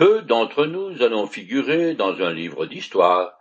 [0.00, 3.34] Peu d'entre nous allons figurer dans un livre d'histoire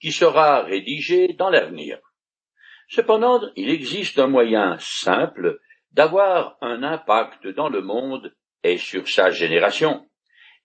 [0.00, 1.98] qui sera rédigé dans l'avenir.
[2.88, 5.60] Cependant, il existe un moyen simple
[5.92, 10.08] d'avoir un impact dans le monde et sur sa génération,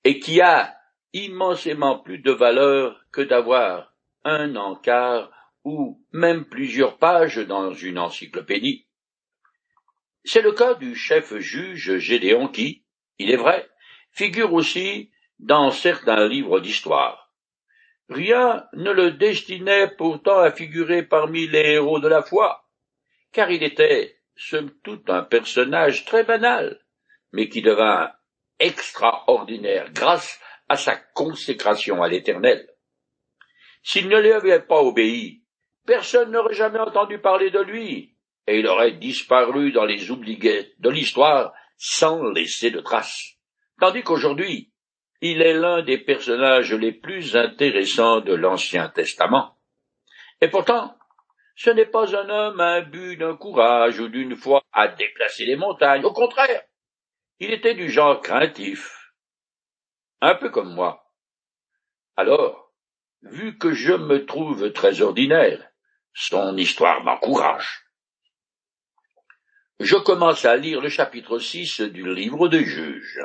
[0.06, 0.74] et qui a
[1.12, 3.94] immensément plus de valeur que d'avoir
[4.24, 5.34] un encart
[5.66, 8.88] ou même plusieurs pages dans une encyclopédie.
[10.24, 12.86] C'est le cas du chef juge Gédéon qui,
[13.18, 13.70] il est vrai,
[14.14, 15.11] figure aussi
[15.42, 17.34] dans certains livres d'histoire.
[18.10, 22.66] Rien ne le destinait pourtant à figurer parmi les héros de la foi,
[23.32, 26.80] car il était, somme toute, un personnage très banal,
[27.32, 28.12] mais qui devint
[28.60, 32.70] extraordinaire grâce à sa consécration à l'Éternel.
[33.84, 35.44] S'il ne lui avait pas obéi,
[35.88, 40.90] personne n'aurait jamais entendu parler de lui, et il aurait disparu dans les oubliettes de
[40.90, 43.38] l'histoire sans laisser de traces.
[43.80, 44.71] Tandis qu'aujourd'hui,
[45.22, 49.56] il est l'un des personnages les plus intéressants de l'Ancien Testament.
[50.42, 50.98] Et pourtant,
[51.56, 56.04] ce n'est pas un homme imbu d'un courage ou d'une foi à déplacer les montagnes.
[56.04, 56.64] Au contraire,
[57.40, 59.14] il était du genre craintif,
[60.22, 61.06] un peu comme moi.
[62.16, 62.74] Alors,
[63.22, 65.72] vu que je me trouve très ordinaire,
[66.14, 67.86] son histoire m'encourage.
[69.80, 73.22] Je commence à lire le chapitre 6 du livre de Juges.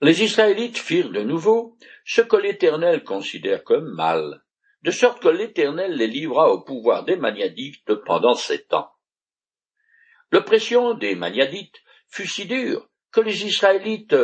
[0.00, 4.42] Les Israélites firent de nouveau ce que l'Éternel considère comme mal,
[4.82, 8.90] de sorte que l'Éternel les livra au pouvoir des Maniadites pendant sept ans.
[10.30, 14.16] L'oppression des Maniadites fut si dure que les Israélites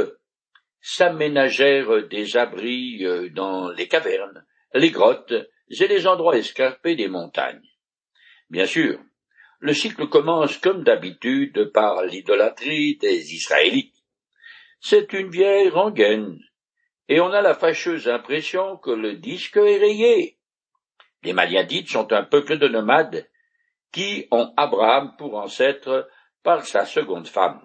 [0.80, 5.34] s'aménagèrent des abris euh, dans les cavernes, les grottes
[5.68, 7.68] et les endroits escarpés des montagnes.
[8.48, 8.98] Bien sûr,
[9.60, 13.94] le cycle commence comme d'habitude par l'idolâtrie des Israélites.
[14.82, 16.38] C'est une vieille rengaine,
[17.08, 20.38] et on a la fâcheuse impression que le disque est rayé.
[21.22, 23.28] Les Maliadites sont un peuple de nomades
[23.92, 26.08] qui ont Abraham pour ancêtre
[26.42, 27.60] par sa seconde femme.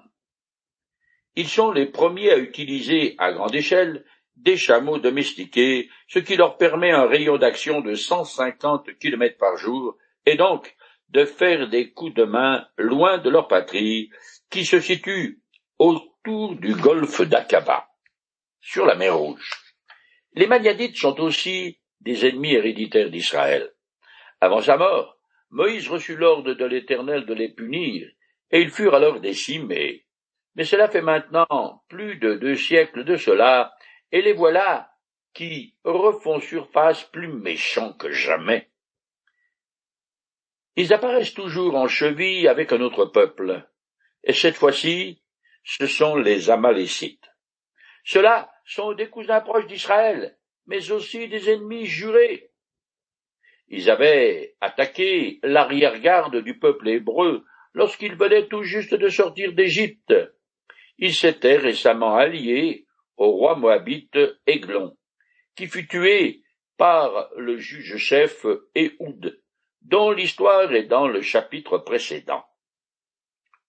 [1.38, 4.06] Ils sont les premiers à utiliser à grande échelle
[4.36, 9.56] des chameaux domestiqués, ce qui leur permet un rayon d'action de cent cinquante kilomètres par
[9.56, 10.76] jour, et donc
[11.10, 14.10] de faire des coups de main loin de leur patrie,
[14.50, 15.42] qui se situe
[16.26, 17.88] du golfe d'Aqaba,
[18.60, 19.52] sur la mer Rouge.
[20.34, 23.72] Les Maniadites sont aussi des ennemis héréditaires d'Israël.
[24.42, 25.20] Avant sa mort,
[25.52, 28.10] Moïse reçut l'ordre de l'Éternel de les punir,
[28.50, 30.08] et ils furent alors décimés.
[30.56, 33.76] Mais cela fait maintenant plus de deux siècles de cela,
[34.12, 34.92] et les voilà
[35.36, 38.72] qui refont surface plus méchants que jamais.
[40.76, 43.70] Ils apparaissent toujours en cheville avec un autre peuple,
[44.24, 45.22] et cette fois-ci,
[45.66, 47.30] ce sont les Amalécites.
[48.06, 50.38] Ceux-là sont des cousins proches d'Israël,
[50.68, 52.52] mais aussi des ennemis jurés.
[53.68, 57.44] Ils avaient attaqué l'arrière-garde du peuple hébreu
[57.74, 60.14] lorsqu'il venait tout juste de sortir d'Égypte.
[61.00, 62.86] Ils s'étaient récemment alliés
[63.18, 64.96] au roi moabite Aiglon,
[65.56, 66.44] qui fut tué
[66.78, 69.42] par le juge-chef Éhoud
[69.82, 72.44] dont l'histoire est dans le chapitre précédent.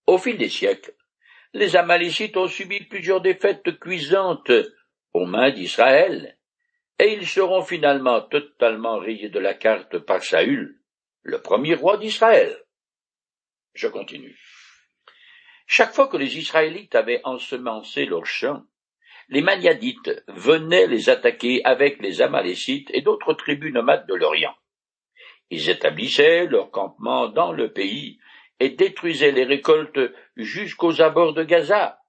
[0.06, 0.94] Au fil des siècles,
[1.56, 4.52] les Amalécites ont subi plusieurs défaites cuisantes
[5.14, 6.36] aux mains d'Israël,
[6.98, 10.78] et ils seront finalement totalement rayés de la carte par Saül,
[11.22, 12.54] le premier roi d'Israël.
[13.72, 14.38] Je continue.
[15.66, 18.62] Chaque fois que les Israélites avaient ensemencé leurs champs,
[19.28, 24.54] les Maniadites venaient les attaquer avec les Amalécites et d'autres tribus nomades de l'Orient.
[25.48, 28.18] Ils établissaient leur campement dans le pays
[28.60, 30.00] et détruisaient les récoltes
[30.36, 32.00] jusqu'aux abords de Gaza.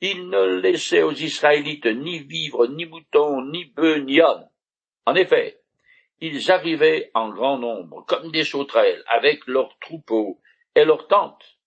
[0.00, 4.48] Ils ne laissaient aux Israélites ni vivres, ni moutons, ni bœufs, ni hommes.
[5.06, 5.60] En effet,
[6.20, 10.40] ils arrivaient en grand nombre, comme des sauterelles, avec leurs troupeaux
[10.74, 11.58] et leurs tentes.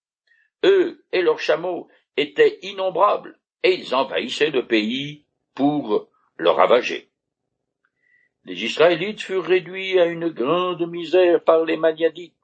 [0.63, 7.09] Eux et leurs chameaux étaient innombrables, et ils envahissaient le pays pour le ravager
[8.45, 12.35] les Israélites furent réduits à une grande misère par les Maniadites,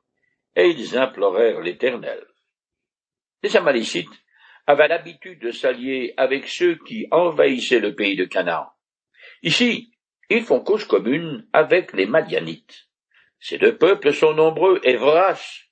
[0.56, 2.26] et ils implorèrent l'Éternel.
[3.44, 4.10] Les Amalécites
[4.68, 8.70] avaient l'habitude de s'allier avec ceux qui envahissaient le pays de Canaan.
[9.42, 9.92] Ici,
[10.30, 12.88] ils font cause commune avec les Madianites.
[13.40, 15.64] Ces deux peuples sont nombreux et voraces.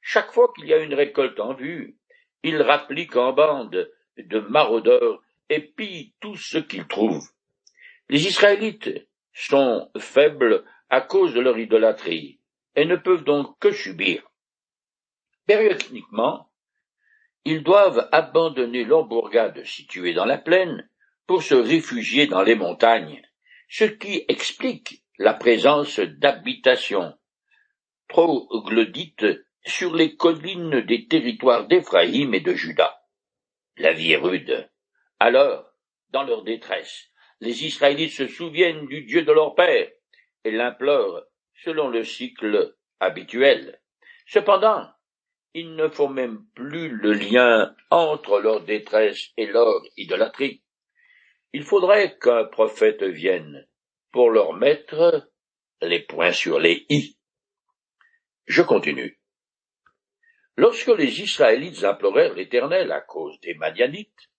[0.00, 1.98] Chaque fois qu'il y a une récolte en vue,
[2.42, 7.28] ils rappliquent en bande de maraudeurs et pillent tout ce qu'ils trouvent.
[8.08, 12.39] Les Israélites sont faibles à cause de leur idolâtrie,
[12.76, 14.22] et ne peuvent donc que subir.
[15.46, 16.50] Périodiquement,
[17.44, 20.88] ils doivent abandonner leur bourgade située dans la plaine
[21.26, 23.22] pour se réfugier dans les montagnes,
[23.68, 27.14] ce qui explique la présence d'habitations
[28.08, 29.26] troglodytes
[29.64, 33.00] sur les collines des territoires d'Éphraïm et de Juda.
[33.76, 34.68] La vie est rude.
[35.18, 35.66] Alors,
[36.10, 37.08] dans leur détresse,
[37.40, 39.88] les Israélites se souviennent du Dieu de leur père
[40.44, 41.22] et l'implorent
[41.64, 43.80] selon le cycle habituel.
[44.26, 44.88] Cependant,
[45.54, 50.62] ils ne font même plus le lien entre leur détresse et leur idolâtrie.
[51.52, 53.66] Il faudrait qu'un prophète vienne
[54.12, 55.28] pour leur mettre
[55.82, 57.16] les points sur les i.
[58.46, 59.18] Je continue.
[60.56, 64.30] Lorsque les Israélites implorèrent l'Éternel à cause des Madianites,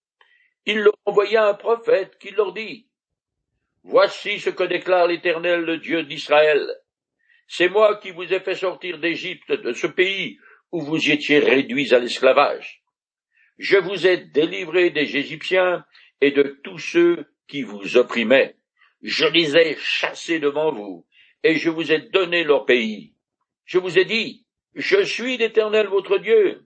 [0.66, 2.88] il leur envoya un prophète qui leur dit
[3.84, 6.81] Voici ce que déclare l'Éternel, le Dieu d'Israël.
[7.54, 10.40] C'est moi qui vous ai fait sortir d'Égypte, de ce pays
[10.72, 12.82] où vous étiez réduits à l'esclavage.
[13.58, 15.84] Je vous ai délivré des Égyptiens
[16.22, 18.56] et de tous ceux qui vous opprimaient.
[19.02, 21.06] Je les ai chassés devant vous,
[21.44, 23.16] et je vous ai donné leur pays.
[23.66, 26.66] Je vous ai dit, je suis l'Éternel votre Dieu.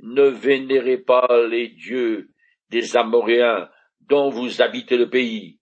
[0.00, 2.30] Ne vénérez pas les dieux
[2.70, 3.70] des Amoréens
[4.00, 5.60] dont vous habitez le pays,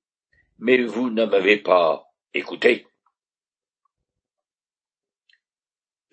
[0.58, 2.86] mais vous ne m'avez pas écouté.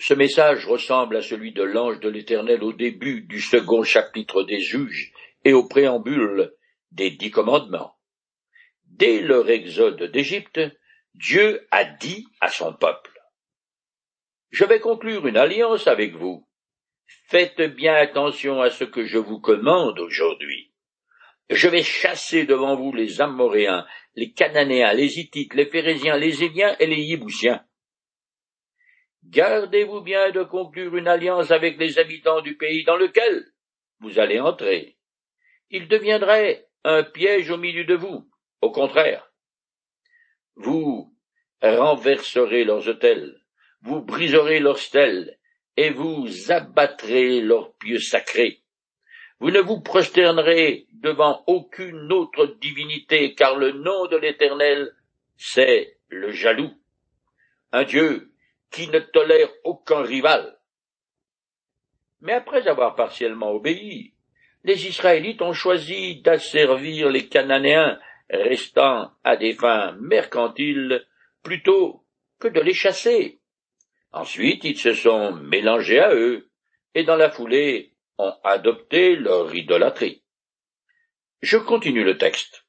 [0.02, 4.60] Ce message ressemble à celui de l'ange de l'Éternel au début du second chapitre des
[4.60, 5.12] juges
[5.46, 6.56] et au préambule
[6.92, 7.94] des dix commandements.
[8.88, 10.60] Dès leur exode d'Égypte,
[11.14, 13.12] Dieu a dit à son peuple
[14.50, 16.48] Je vais conclure une alliance avec vous.
[17.28, 20.74] Faites bien attention à ce que je vous commande aujourd'hui.
[21.52, 26.76] Je vais chasser devant vous les Amoréens, les Cananéens, les Hittites, les Phérésiens, les Éliens
[26.80, 27.64] et les Yébousiens.
[29.24, 33.46] Gardez-vous bien de conclure une alliance avec les habitants du pays dans lequel
[34.00, 34.98] vous allez entrer.
[35.70, 38.28] Ils deviendraient un piège au milieu de vous.
[38.62, 39.32] Au contraire,
[40.56, 41.14] vous
[41.62, 43.40] renverserez leurs autels,
[43.82, 45.38] vous briserez leurs stèles,
[45.78, 48.62] et vous abattrez leurs pieux sacrés.
[49.40, 54.92] Vous ne vous prosternerez devant aucune autre divinité, car le nom de l'Éternel,
[55.38, 56.72] c'est le jaloux,
[57.72, 58.31] un Dieu
[58.72, 60.58] qui ne tolère aucun rival.
[62.22, 64.14] Mais après avoir partiellement obéi,
[64.64, 71.06] les Israélites ont choisi d'asservir les Cananéens restant à des fins mercantiles
[71.44, 72.06] plutôt
[72.40, 73.42] que de les chasser.
[74.12, 76.50] Ensuite ils se sont mélangés à eux,
[76.94, 80.24] et dans la foulée ont adopté leur idolâtrie.
[81.42, 82.66] Je continue le texte.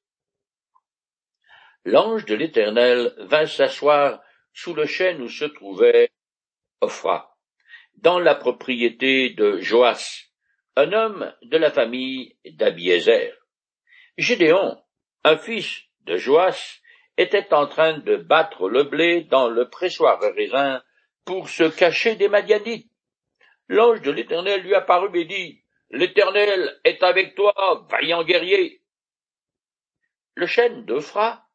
[1.84, 4.22] L'ange de l'Éternel vint s'asseoir
[4.52, 6.10] sous le chêne où se trouvait
[6.80, 7.36] Ophra,
[7.96, 10.24] dans la propriété de Joas,
[10.76, 13.32] un homme de la famille d'Abiézer.
[14.18, 14.82] Gédéon,
[15.24, 16.80] un fils de Joas,
[17.16, 20.82] était en train de battre le blé dans le pressoir raisin
[21.24, 22.90] pour se cacher des Madianites.
[23.68, 27.52] L'ange de l'Éternel lui apparut et dit, L'Éternel est avec toi,
[27.90, 28.82] vaillant guerrier.
[30.34, 31.46] Le chêne d'Ephra,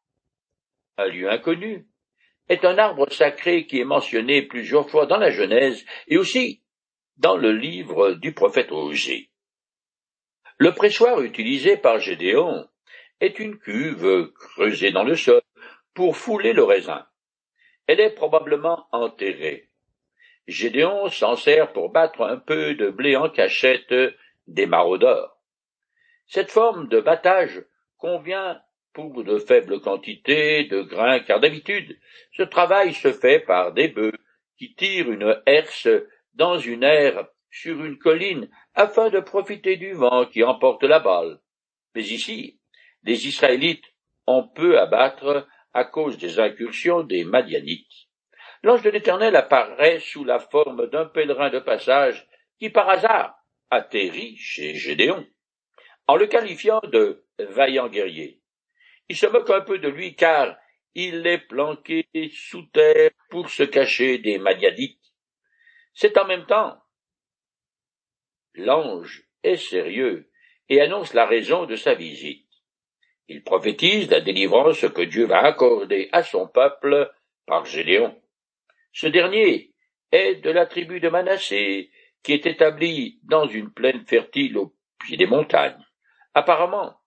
[0.96, 1.88] un lieu inconnu,
[2.48, 6.62] est un arbre sacré qui est mentionné plusieurs fois dans la Genèse et aussi
[7.16, 9.30] dans le livre du prophète Osée.
[10.58, 12.66] Le pressoir utilisé par Gédéon
[13.20, 15.42] est une cuve creusée dans le sol
[15.94, 17.06] pour fouler le raisin.
[17.86, 19.70] Elle est probablement enterrée.
[20.46, 23.94] Gédéon s'en sert pour battre un peu de blé en cachette
[24.46, 25.36] des maraudeurs.
[26.26, 27.64] Cette forme de battage
[27.98, 28.60] convient
[28.92, 31.98] pour de faibles quantités de grains, car d'habitude,
[32.36, 34.18] ce travail se fait par des bœufs
[34.56, 35.88] qui tirent une herse
[36.34, 41.40] dans une aire sur une colline afin de profiter du vent qui emporte la balle.
[41.94, 42.60] Mais ici,
[43.04, 43.84] les Israélites
[44.26, 48.08] ont peu à battre à cause des incursions des Madianites.
[48.62, 52.26] L'ange de l'Éternel apparaît sous la forme d'un pèlerin de passage
[52.58, 53.38] qui par hasard
[53.70, 55.24] atterrit chez Gédéon,
[56.06, 58.37] en le qualifiant de vaillant guerrier.
[59.08, 60.56] Il se moque un peu de lui car
[60.94, 65.12] il est planqué sous terre pour se cacher des Madianites.
[65.94, 66.78] C'est en même temps
[68.54, 70.30] l'ange est sérieux
[70.68, 72.46] et annonce la raison de sa visite.
[73.28, 77.10] Il prophétise la délivrance que Dieu va accorder à son peuple
[77.46, 78.20] par Gédéon.
[78.92, 79.74] Ce dernier
[80.12, 81.90] est de la tribu de Manassé,
[82.22, 85.84] qui est établie dans une plaine fertile au pied des montagnes.
[86.34, 86.98] Apparemment,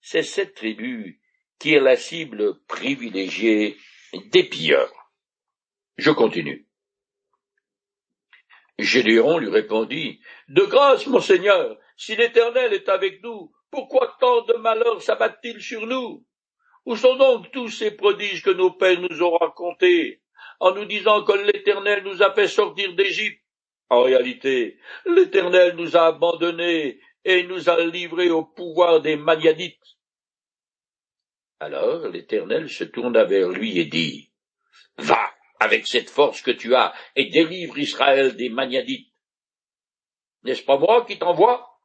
[0.00, 1.20] c'est cette tribu
[1.58, 3.76] qui est la cible privilégiée
[4.32, 4.92] des pilleurs.
[5.96, 6.66] Je continue.
[8.78, 14.54] Gédéon lui répondit, De grâce, mon Seigneur, si l'Éternel est avec nous, Pourquoi tant de
[14.54, 16.24] malheurs s'abattent-ils sur nous?
[16.86, 20.22] Où sont donc tous ces prodiges que nos pères nous ont racontés,
[20.60, 23.42] en nous disant que l'Éternel nous a fait sortir d'Égypte?
[23.90, 29.97] En réalité, l'Éternel nous a abandonnés et nous a livrés au pouvoir des Madianites.
[31.60, 34.30] Alors l'Éternel se tourna vers lui et dit,
[34.96, 39.12] Va avec cette force que tu as et délivre Israël des Maniadites.
[40.44, 41.80] N'est-ce pas moi qui t'envoie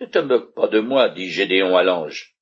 [0.00, 2.34] Ne te moque pas de moi, dit Gédéon à l'ange.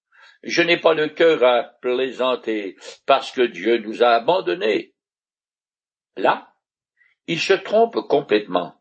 [0.43, 4.95] Je n'ai pas le cœur à plaisanter parce que Dieu nous a abandonnés.
[6.17, 6.53] Là,
[7.27, 8.81] il se trompe complètement,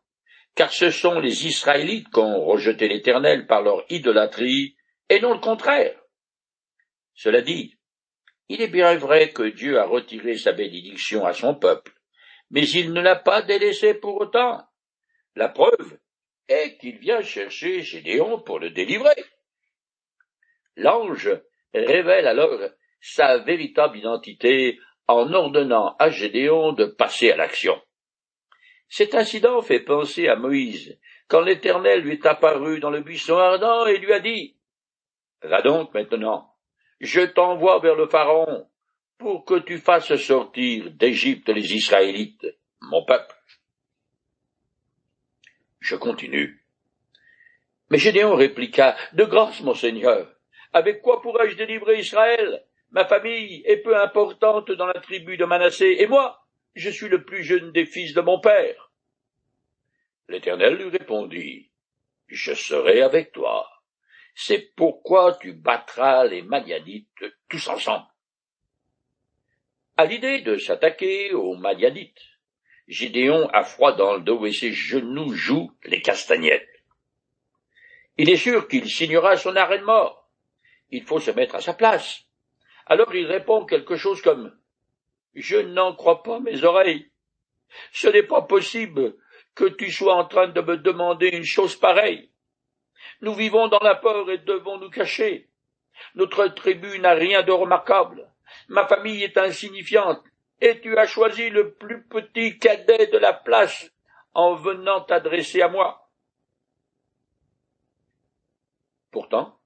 [0.54, 4.76] car ce sont les Israélites qui ont rejeté l'Éternel par leur idolâtrie,
[5.08, 6.00] et non le contraire.
[7.16, 7.76] Cela dit,
[8.48, 11.92] il est bien vrai que Dieu a retiré sa bénédiction à son peuple,
[12.50, 14.62] mais il ne l'a pas délaissé pour autant.
[15.34, 15.98] La preuve
[16.46, 19.24] est qu'il vient chercher Gédéon pour le délivrer.
[20.76, 21.30] L'ange
[21.74, 22.60] révèle alors
[23.00, 27.80] sa véritable identité en ordonnant à Gédéon de passer à l'action.
[28.88, 33.86] Cet incident fait penser à Moïse, quand l'Éternel lui est apparu dans le buisson ardent
[33.86, 34.56] et lui a dit
[35.42, 36.55] Va donc maintenant,
[37.00, 38.68] je t'envoie vers le Pharaon
[39.18, 42.46] pour que tu fasses sortir d'Égypte les Israélites,
[42.80, 43.34] mon peuple.
[45.80, 46.64] Je continue.
[47.90, 50.34] Mais Gédéon répliqua, De grâce, mon Seigneur,
[50.72, 52.64] avec quoi pourrais-je délivrer Israël?
[52.90, 57.24] Ma famille est peu importante dans la tribu de Manassé, et moi, je suis le
[57.24, 58.90] plus jeune des fils de mon père.
[60.28, 61.70] L'Éternel lui répondit,
[62.28, 63.68] Je serai avec toi
[64.38, 68.04] c'est pourquoi tu battras les Madianites tous ensemble.
[69.96, 72.20] À l'idée de s'attaquer aux Madianites,
[72.86, 76.68] Gédéon a froid dans le dos et ses genoux jouent les castagnettes.
[78.18, 80.30] Il est sûr qu'il signera son arrêt de mort.
[80.90, 82.24] Il faut se mettre à sa place.
[82.84, 84.54] Alors il répond quelque chose comme
[85.34, 87.10] Je n'en crois pas mes oreilles.
[87.90, 89.16] Ce n'est pas possible
[89.54, 92.30] que tu sois en train de me demander une chose pareille.
[93.20, 95.48] Nous vivons dans la peur et devons nous cacher.
[96.14, 98.30] Notre tribu n'a rien de remarquable.
[98.68, 100.22] Ma famille est insignifiante,
[100.60, 103.90] et tu as choisi le plus petit cadet de la place
[104.34, 106.10] en venant t'adresser à moi.
[109.10, 109.58] Pourtant,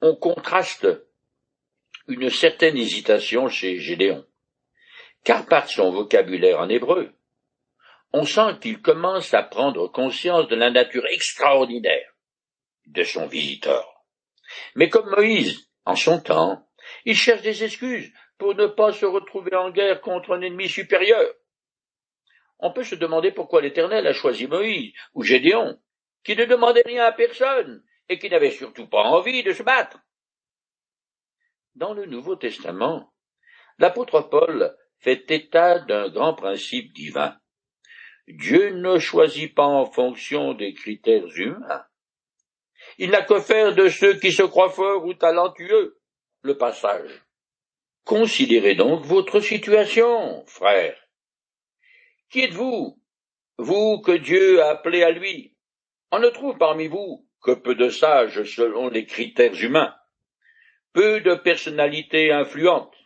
[0.00, 0.86] on contraste
[2.06, 4.26] une certaine hésitation chez Gédéon,
[5.24, 7.12] car par son vocabulaire en hébreu,
[8.12, 12.14] on sent qu'il commence à prendre conscience de la nature extraordinaire
[12.88, 14.04] de son visiteur.
[14.74, 16.66] Mais comme Moïse, en son temps,
[17.04, 21.34] il cherche des excuses pour ne pas se retrouver en guerre contre un ennemi supérieur.
[22.58, 25.78] On peut se demander pourquoi l'Éternel a choisi Moïse ou Gédéon,
[26.24, 29.98] qui ne demandait rien à personne et qui n'avait surtout pas envie de se battre.
[31.74, 33.12] Dans le Nouveau Testament,
[33.78, 37.38] l'apôtre Paul fait état d'un grand principe divin.
[38.26, 41.86] Dieu ne choisit pas en fonction des critères humains,
[42.98, 45.98] il n'a que faire de ceux qui se croient forts ou talentueux.
[46.42, 47.24] Le passage.
[48.04, 50.96] Considérez donc votre situation, frère.
[52.30, 52.98] Qui êtes-vous,
[53.58, 55.56] vous que Dieu a appelé à lui?
[56.10, 59.94] On ne trouve parmi vous que peu de sages selon les critères humains,
[60.92, 62.96] peu de personnalités influentes,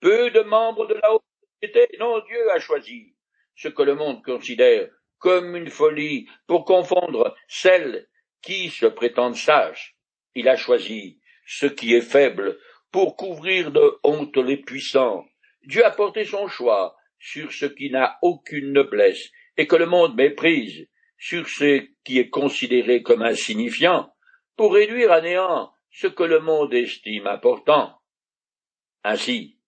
[0.00, 1.22] peu de membres de la haute
[1.62, 1.96] société.
[1.98, 3.16] Non, Dieu a choisi
[3.56, 8.08] ce que le monde considère comme une folie pour confondre celles
[8.44, 9.96] qui se prétendent sages.
[10.34, 12.58] Il a choisi ce qui est faible
[12.90, 15.26] pour couvrir de honte les puissants.
[15.62, 20.14] Dieu a porté son choix sur ce qui n'a aucune noblesse et que le monde
[20.14, 24.12] méprise, sur ce qui est considéré comme insignifiant,
[24.56, 27.98] pour réduire à néant ce que le monde estime important.
[29.04, 29.58] Ainsi,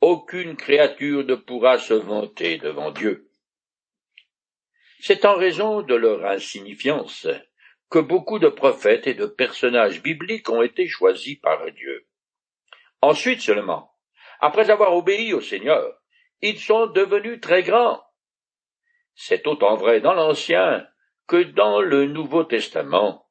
[0.00, 3.30] aucune créature ne pourra se vanter devant Dieu.
[5.00, 7.26] C'est en raison de leur insignifiance
[7.98, 12.06] beaucoup de prophètes et de personnages bibliques ont été choisis par Dieu.
[13.02, 13.92] Ensuite seulement,
[14.40, 16.00] après avoir obéi au Seigneur,
[16.42, 18.02] ils sont devenus très grands.
[19.14, 20.86] C'est autant vrai dans l'Ancien
[21.26, 23.26] que dans le Nouveau Testament.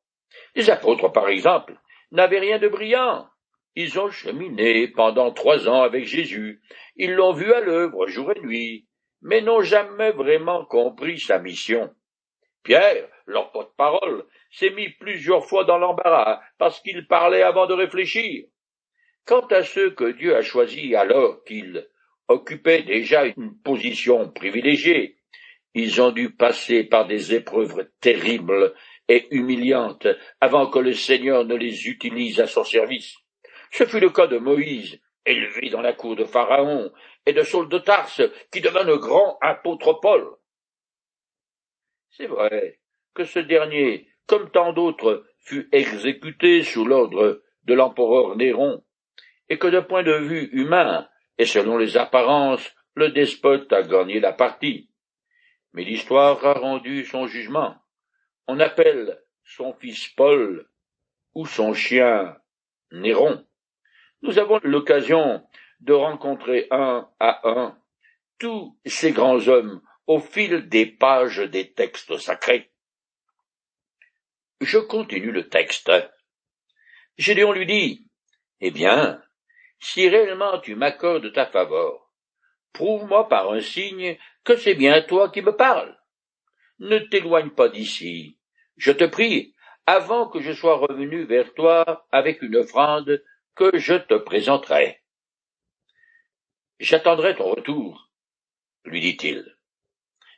[0.56, 1.80] Les apôtres, par exemple,
[2.12, 3.30] n'avaient rien de brillant.
[3.76, 6.62] Ils ont cheminé pendant trois ans avec Jésus,
[6.96, 8.88] ils l'ont vu à l'œuvre jour et nuit,
[9.22, 11.94] mais n'ont jamais vraiment compris sa mission.
[12.64, 18.46] Pierre, leur porte-parole, s'est mis plusieurs fois dans l'embarras parce qu'il parlait avant de réfléchir.
[19.26, 21.88] Quant à ceux que Dieu a choisis alors qu'ils
[22.28, 25.18] occupaient déjà une position privilégiée,
[25.74, 28.74] ils ont dû passer par des épreuves terribles
[29.10, 30.08] et humiliante
[30.40, 33.18] avant que le Seigneur ne les utilise à son service.
[33.72, 36.92] Ce fut le cas de Moïse, élevé dans la cour de Pharaon,
[37.26, 38.22] et de Saul de Tarse,
[38.52, 40.38] qui devint le grand apôtre Paul.
[42.12, 42.80] C'est vrai
[43.14, 48.84] que ce dernier, comme tant d'autres, fut exécuté sous l'ordre de l'empereur Néron,
[49.50, 54.20] et que d'un point de vue humain, et selon les apparences, le despote a gagné
[54.20, 54.90] la partie.
[55.74, 57.76] Mais l'histoire a rendu son jugement.
[58.48, 60.68] On appelle son fils Paul
[61.34, 62.38] ou son chien
[62.92, 63.46] Néron.
[64.22, 65.46] Nous avons l'occasion
[65.82, 67.78] de rencontrer un à un
[68.40, 72.72] tous ces grands hommes au fil des pages des textes sacrés.
[74.62, 75.92] Je continue le texte.
[77.18, 78.08] Gédéon lui dit,
[78.62, 79.22] Eh bien,
[79.80, 82.10] si réellement tu m'accordes ta faveur,
[82.72, 85.98] prouve-moi par un signe que c'est bien toi qui me parles.
[86.80, 88.40] Ne t'éloigne pas d'ici,
[88.78, 89.54] je te prie,
[89.86, 93.24] avant que je sois revenu vers toi avec une offrande
[93.56, 95.02] que je te présenterai.
[96.80, 98.10] J'attendrai ton retour,
[98.84, 99.58] lui dit-il.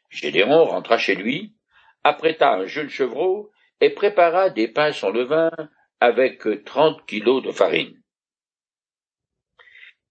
[0.09, 1.55] Gédéon rentra chez lui,
[2.03, 5.51] apprêta un jeune chevreau et prépara des pains sans levain
[5.99, 8.01] avec trente kilos de farine.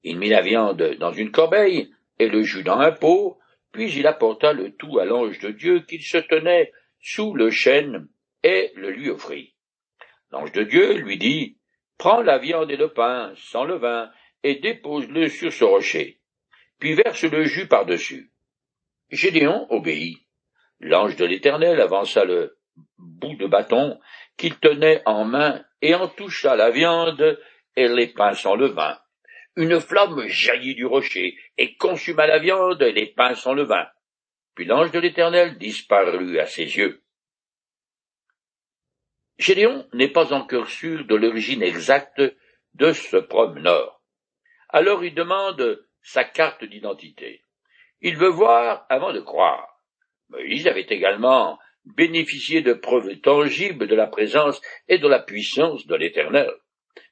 [0.03, 3.39] Il mit la viande dans une corbeille et le jus dans un pot,
[3.73, 8.09] puis il apporta le tout à l'ange de Dieu qui se tenait sous le chêne
[8.43, 9.55] et le lui offrit.
[10.31, 11.59] L'ange de Dieu lui dit,
[11.99, 14.11] Prends la viande et le pain sans levain
[14.43, 16.21] et dépose-le sur ce rocher,
[16.79, 18.33] puis verse le jus par-dessus.
[19.11, 20.19] Gédéon obéit.
[20.79, 22.56] L'ange de l'Éternel avança le
[22.99, 24.01] bout de bâton
[24.37, 27.41] qu'il tenait en main et en toucha la viande
[27.77, 28.99] et les pains sans levain.
[29.57, 33.87] Une flamme jaillit du rocher et consuma la viande et les pains sans levain.
[34.55, 37.03] Puis l'ange de l'Éternel disparut à ses yeux.
[39.39, 42.23] Gédéon n'est pas encore sûr de l'origine exacte
[42.75, 44.01] de ce promeneur.
[44.69, 47.43] Alors il demande sa carte d'identité.
[48.01, 49.83] Il veut voir avant de croire.
[50.29, 55.95] Moïse avait également bénéficié de preuves tangibles de la présence et de la puissance de
[55.95, 56.51] l'Éternel.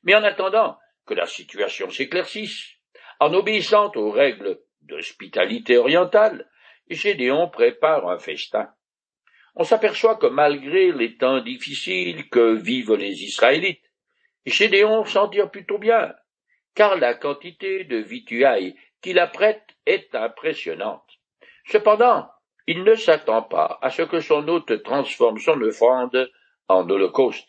[0.02, 2.76] Mais en attendant, que la situation s'éclaircisse.
[3.20, 6.48] En obéissant aux règles d'hospitalité orientale,
[6.88, 8.70] Gédéon prépare un festin.
[9.54, 13.84] On s'aperçoit que malgré les temps difficiles que vivent les Israélites,
[14.44, 16.12] Gédéon s'en tire plutôt bien,
[16.74, 21.08] car la quantité de vituailles qu'il apprête est impressionnante.
[21.66, 22.28] Cependant,
[22.66, 26.30] il ne s'attend pas à ce que son hôte transforme son offrande
[26.68, 27.48] en holocauste.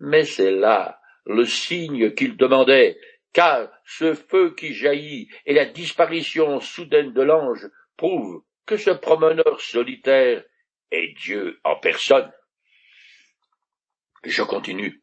[0.00, 2.98] Mais c'est là le signe qu'il demandait,
[3.32, 9.60] car ce feu qui jaillit et la disparition soudaine de l'ange prouvent que ce promeneur
[9.60, 10.44] solitaire
[10.90, 12.32] est Dieu en personne.
[14.24, 15.02] Je continue.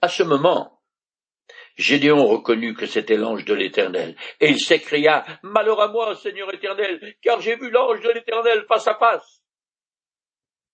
[0.00, 0.79] À ce moment,
[1.80, 7.16] Gédéon reconnut que c'était l'ange de l'Éternel, et il s'écria Malheur à moi, Seigneur éternel,
[7.22, 9.42] car j'ai vu l'ange de l'Éternel face à face.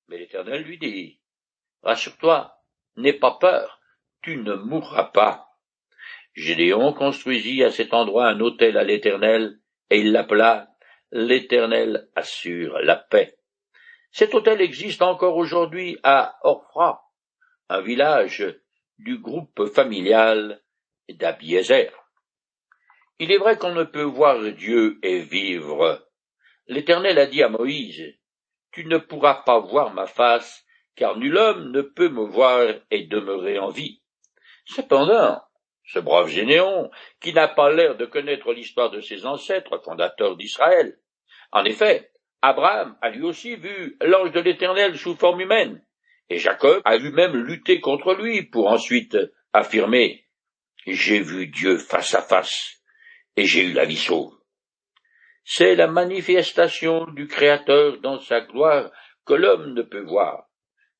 [0.09, 1.21] Mais l'Éternel lui dit
[1.85, 2.53] Rassure-toi,
[2.97, 3.81] n'aie pas peur,
[4.21, 5.47] tu ne mourras pas.
[6.35, 10.71] Gédéon construisit à cet endroit un autel à l'Éternel, et il l'appela
[11.13, 13.39] L'Éternel assure la paix.
[14.11, 17.05] Cet autel existe encore aujourd'hui à Orphra,
[17.69, 18.45] un village
[18.99, 20.63] du groupe familial
[21.09, 21.93] d'Abiézer.
[23.19, 26.07] Il est vrai qu'on ne peut voir Dieu et vivre.
[26.67, 28.15] L'Éternel a dit à Moïse,
[28.73, 30.65] Tu ne pourras pas voir ma face,
[30.97, 34.03] car nul homme ne peut me voir et demeurer en vie.
[34.67, 35.41] Cependant,
[35.85, 36.91] ce brave Généon,
[37.21, 40.99] qui n'a pas l'air de connaître l'histoire de ses ancêtres fondateurs d'Israël.
[41.53, 42.11] En effet,
[42.43, 45.85] Abraham a lui aussi vu l'ange de l'Éternel sous forme humaine,
[46.29, 49.17] et Jacob a lui-même lutté contre lui pour ensuite
[49.53, 50.26] affirmer
[50.87, 52.81] J'ai vu Dieu face à face,
[53.37, 54.33] et j'ai eu la vie sauve.
[55.45, 58.91] C'est la manifestation du Créateur dans sa gloire
[59.25, 60.49] que l'homme ne peut voir,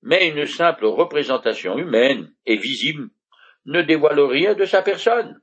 [0.03, 3.11] mais une simple représentation humaine et visible
[3.65, 5.41] ne dévoile rien de sa personne.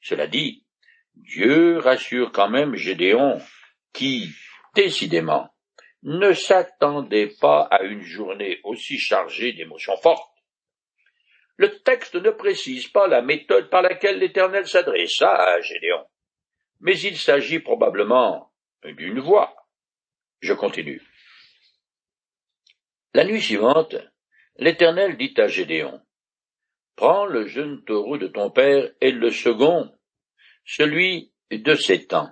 [0.00, 0.64] Cela dit,
[1.14, 3.40] Dieu rassure quand même Gédéon,
[3.92, 4.30] qui,
[4.74, 5.50] décidément,
[6.02, 10.29] ne s'attendait pas à une journée aussi chargée d'émotions fortes.
[11.60, 16.06] Le texte ne précise pas la méthode par laquelle l'Éternel s'adressa à Gédéon,
[16.80, 18.50] mais il s'agit probablement
[18.82, 19.54] d'une voix.
[20.40, 21.02] Je continue.
[23.12, 23.94] La nuit suivante,
[24.56, 26.00] l'Éternel dit à Gédéon,
[26.96, 29.94] Prends le jeune taureau de ton père et le second,
[30.64, 32.30] celui de sept ans.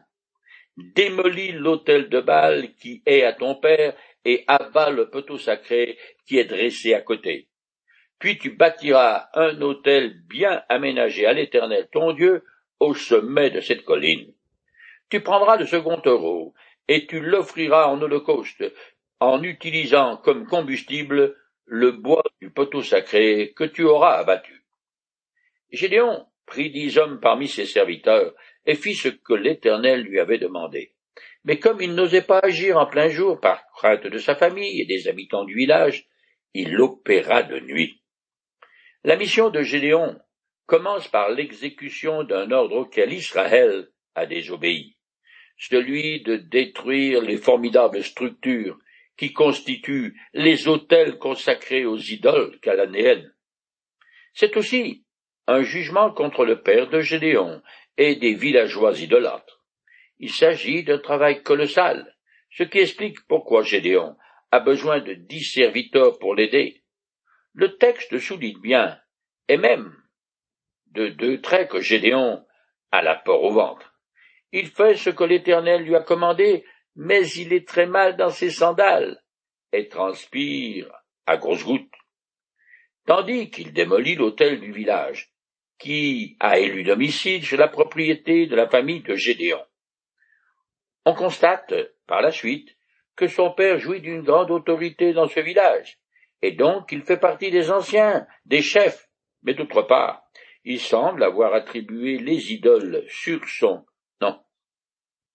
[0.78, 6.38] Démolis l'autel de Baal qui est à ton père et abat le poteau sacré qui
[6.38, 7.47] est dressé à côté.
[8.18, 12.44] Puis tu bâtiras un autel bien aménagé à l'Éternel ton Dieu
[12.80, 14.32] au sommet de cette colline.
[15.10, 16.54] Tu prendras le second taureau,
[16.88, 18.64] et tu l'offriras en holocauste,
[19.20, 24.64] en utilisant comme combustible le bois du poteau sacré que tu auras abattu.
[25.70, 30.94] Gédéon prit dix hommes parmi ses serviteurs et fit ce que l'Éternel lui avait demandé.
[31.44, 34.86] Mais comme il n'osait pas agir en plein jour par crainte de sa famille et
[34.86, 36.08] des habitants du village,
[36.54, 38.02] il l'opéra de nuit.
[39.04, 40.18] La mission de Gédéon
[40.66, 44.96] commence par l'exécution d'un ordre auquel Israël a désobéi,
[45.56, 48.76] celui de détruire les formidables structures
[49.16, 53.32] qui constituent les autels consacrés aux idoles cananéennes.
[54.34, 55.04] C'est aussi
[55.46, 57.62] un jugement contre le père de Gédéon
[57.96, 59.64] et des villageois idolâtres.
[60.18, 62.16] Il s'agit d'un travail colossal,
[62.50, 64.16] ce qui explique pourquoi Gédéon
[64.50, 66.82] a besoin de dix serviteurs pour l'aider.
[67.54, 69.00] Le texte souligne bien,
[69.48, 69.94] et même
[70.92, 72.44] de deux traits que Gédéon
[72.90, 73.94] a la peur au ventre.
[74.52, 76.64] Il fait ce que l'Éternel lui a commandé,
[76.96, 79.22] mais il est très mal dans ses sandales
[79.72, 80.90] et transpire
[81.26, 81.92] à grosses gouttes.
[83.06, 85.30] Tandis qu'il démolit l'hôtel du village,
[85.78, 89.64] qui a élu domicile chez la propriété de la famille de Gédéon.
[91.04, 91.74] On constate,
[92.06, 92.76] par la suite,
[93.16, 95.97] que son père jouit d'une grande autorité dans ce village,
[96.42, 99.08] et donc il fait partie des anciens, des chefs,
[99.42, 100.22] mais d'autre part,
[100.64, 103.86] il semble avoir attribué les idoles sur son
[104.20, 104.40] nom.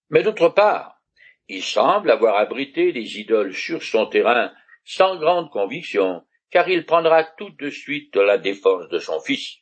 [0.10, 1.02] Mais d'autre part,
[1.48, 4.54] il semble avoir abrité les idoles sur son terrain
[4.86, 9.58] sans grande conviction, car il prendra tout de suite la défense de son fils.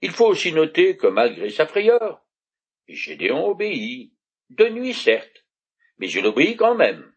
[0.00, 2.22] Il faut aussi noter que malgré sa frayeur,
[2.88, 4.12] Gédéon obéit,
[4.48, 5.44] de nuit certes,
[5.98, 7.12] mais il obéit quand même.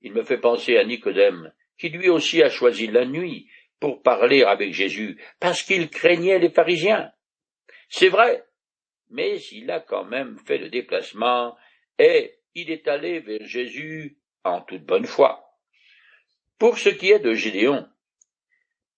[0.00, 3.48] Il me fait penser à Nicodème, qui lui aussi a choisi la nuit
[3.80, 7.12] pour parler avec Jésus, parce qu'il craignait les pharisiens.
[7.88, 8.44] C'est vrai,
[9.10, 11.56] mais il a quand même fait le déplacement
[11.98, 15.44] et il est allé vers Jésus en toute bonne foi.
[16.58, 17.86] Pour ce qui est de Gédéon,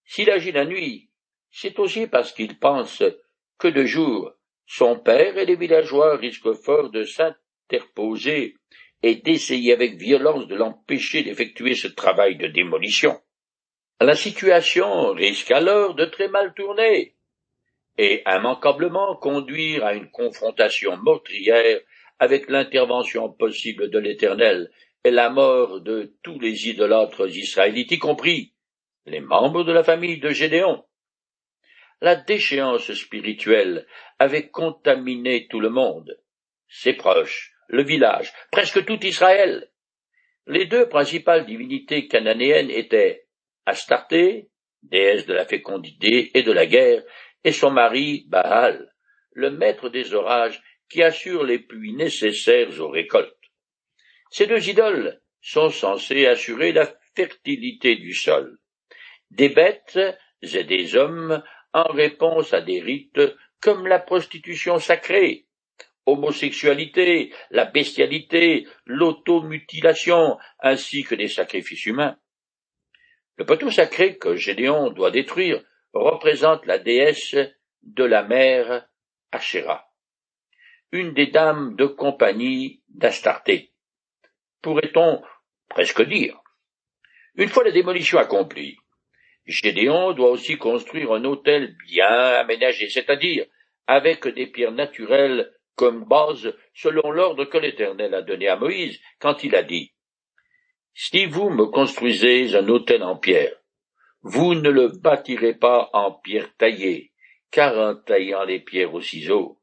[0.04, 1.10] s'il agit la nuit,
[1.50, 3.02] c'est aussi parce qu'il pense
[3.58, 4.32] que de jour,
[4.66, 8.56] son père et les villageois risquent fort de s'interposer
[9.02, 13.20] et d'essayer avec violence de l'empêcher d'effectuer ce travail de démolition.
[14.00, 17.16] La situation risque alors de très mal tourner
[17.98, 21.80] et immanquablement conduire à une confrontation meurtrière
[22.18, 24.70] avec l'intervention possible de l'Éternel
[25.04, 28.54] et la mort de tous les idolâtres israélites, y compris
[29.06, 30.84] les membres de la famille de Gédéon.
[32.00, 33.86] La déchéance spirituelle
[34.18, 36.18] avait contaminé tout le monde,
[36.68, 39.70] ses proches, le village, presque tout Israël.
[40.46, 43.26] Les deux principales divinités cananéennes étaient
[43.66, 44.48] Astarté,
[44.82, 47.02] déesse de la fécondité et de la guerre,
[47.44, 48.92] et son mari Baal,
[49.32, 53.36] le maître des orages qui assure les puits nécessaires aux récoltes.
[54.30, 58.58] Ces deux idoles sont censées assurer la fertilité du sol.
[59.30, 60.00] Des bêtes
[60.42, 63.20] et des hommes en réponse à des rites
[63.60, 65.46] comme la prostitution sacrée,
[66.06, 72.16] homosexualité, la bestialité, l'automutilation, ainsi que des sacrifices humains.
[73.36, 77.36] Le poteau sacré que Gédéon doit détruire représente la déesse
[77.82, 78.86] de la mer
[79.32, 79.88] Achéra,
[80.92, 83.72] une des dames de compagnie d'Astarté,
[84.60, 85.22] pourrait-on
[85.68, 86.38] presque dire.
[87.36, 88.76] Une fois la démolition accomplie,
[89.46, 93.46] Gédéon doit aussi construire un autel bien aménagé, c'est-à-dire
[93.86, 99.42] avec des pierres naturelles comme base selon l'ordre que l'Éternel a donné à Moïse quand
[99.44, 99.94] il a dit
[100.92, 103.56] Si vous me construisez un autel en pierre,
[104.20, 107.12] vous ne le bâtirez pas en pierre taillée,
[107.50, 109.62] car en taillant les pierres au ciseau,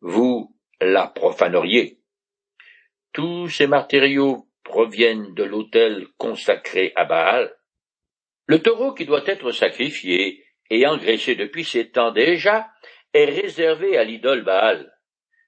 [0.00, 2.00] vous la profaneriez.
[3.12, 7.56] Tous ces matériaux proviennent de l'autel consacré à Baal,
[8.46, 12.68] le taureau qui doit être sacrifié et engraissé depuis ces temps déjà
[13.12, 14.93] est réservé à l'idole Baal,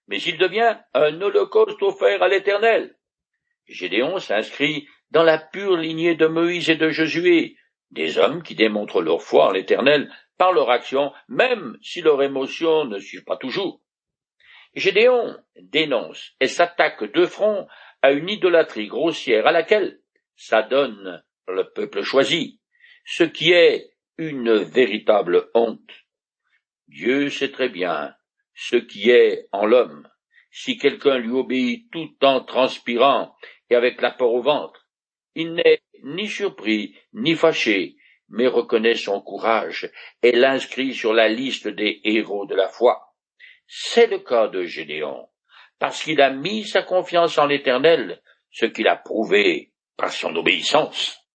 [0.09, 2.97] mais il devient un holocauste offert à l'Éternel.
[3.67, 7.57] Gédéon s'inscrit dans la pure lignée de Moïse et de Josué,
[7.91, 12.85] des hommes qui démontrent leur foi en l'Éternel par leur action, même si leur émotion
[12.85, 13.81] ne suit pas toujours.
[14.75, 17.67] Gédéon dénonce et s'attaque de front
[18.03, 20.01] à une idolâtrie grossière à laquelle
[20.37, 22.61] s'adonne le peuple choisi
[23.07, 25.91] ce qui est une véritable honte.
[26.89, 28.16] Dieu sait très bien
[28.57, 30.09] ce qui est en l'homme.
[30.51, 33.37] Si quelqu'un lui obéit tout en transpirant
[33.71, 34.83] et avec la peur au ventre,
[35.39, 37.97] Il n'est ni surpris, ni fâché,
[38.31, 39.91] mais reconnaît son courage
[40.23, 43.15] et l'inscrit sur la liste des héros de la foi.
[43.67, 45.29] C'est le cas de Gédéon,
[45.79, 51.26] parce qu'il a mis sa confiance en l'Éternel, ce qu'il a prouvé par son obéissance.